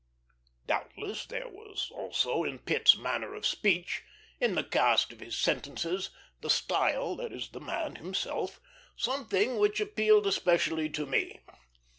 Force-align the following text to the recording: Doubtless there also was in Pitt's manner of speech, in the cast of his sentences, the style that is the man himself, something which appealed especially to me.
Doubtless 0.65 1.27
there 1.27 1.43
also 1.45 2.35
was 2.39 2.49
in 2.49 2.57
Pitt's 2.57 2.97
manner 2.97 3.35
of 3.35 3.45
speech, 3.45 4.01
in 4.39 4.55
the 4.55 4.63
cast 4.63 5.13
of 5.13 5.19
his 5.19 5.37
sentences, 5.37 6.09
the 6.41 6.49
style 6.49 7.15
that 7.17 7.31
is 7.31 7.49
the 7.49 7.61
man 7.61 7.97
himself, 7.97 8.59
something 8.95 9.59
which 9.59 9.79
appealed 9.79 10.25
especially 10.25 10.89
to 10.89 11.05
me. 11.05 11.41